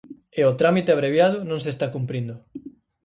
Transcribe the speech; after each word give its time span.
E 0.39 0.41
o 0.51 0.57
trámite 0.59 0.89
abreviado 0.91 1.37
non 1.49 1.59
se 1.63 1.69
está 1.73 1.85
cumprindo. 1.95 2.35